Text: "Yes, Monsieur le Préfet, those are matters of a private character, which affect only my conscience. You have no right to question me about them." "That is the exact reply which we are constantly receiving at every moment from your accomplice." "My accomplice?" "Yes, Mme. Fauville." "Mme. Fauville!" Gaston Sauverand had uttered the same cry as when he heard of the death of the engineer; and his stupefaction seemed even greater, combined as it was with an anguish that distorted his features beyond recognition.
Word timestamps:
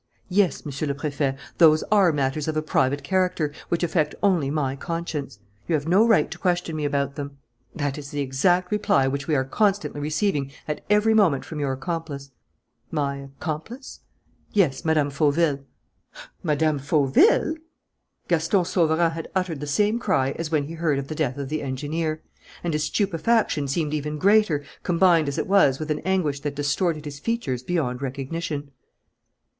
"Yes, 0.29 0.65
Monsieur 0.65 0.87
le 0.87 0.95
Préfet, 0.95 1.37
those 1.59 1.83
are 1.91 2.11
matters 2.11 2.47
of 2.47 2.57
a 2.57 2.63
private 2.63 3.03
character, 3.03 3.53
which 3.69 3.83
affect 3.83 4.15
only 4.23 4.49
my 4.49 4.75
conscience. 4.75 5.37
You 5.67 5.75
have 5.75 5.87
no 5.87 6.07
right 6.07 6.31
to 6.31 6.39
question 6.39 6.75
me 6.75 6.85
about 6.85 7.13
them." 7.13 7.37
"That 7.75 7.99
is 7.99 8.09
the 8.09 8.19
exact 8.19 8.71
reply 8.71 9.07
which 9.07 9.27
we 9.27 9.35
are 9.35 9.43
constantly 9.43 10.01
receiving 10.01 10.51
at 10.67 10.83
every 10.89 11.13
moment 11.13 11.45
from 11.45 11.59
your 11.59 11.71
accomplice." 11.71 12.31
"My 12.89 13.17
accomplice?" 13.17 13.99
"Yes, 14.53 14.83
Mme. 14.83 15.09
Fauville." 15.11 15.65
"Mme. 16.41 16.79
Fauville!" 16.79 17.53
Gaston 18.27 18.65
Sauverand 18.65 19.13
had 19.13 19.27
uttered 19.35 19.59
the 19.59 19.67
same 19.67 19.99
cry 19.99 20.31
as 20.31 20.49
when 20.49 20.63
he 20.63 20.73
heard 20.73 20.97
of 20.97 21.09
the 21.09 21.13
death 21.13 21.37
of 21.37 21.49
the 21.49 21.61
engineer; 21.61 22.23
and 22.63 22.73
his 22.73 22.85
stupefaction 22.85 23.67
seemed 23.67 23.93
even 23.93 24.17
greater, 24.17 24.63
combined 24.81 25.27
as 25.27 25.37
it 25.37 25.45
was 25.45 25.77
with 25.77 25.91
an 25.91 25.99
anguish 25.99 26.39
that 26.39 26.55
distorted 26.55 27.05
his 27.05 27.19
features 27.19 27.61
beyond 27.61 28.01
recognition. 28.01 28.71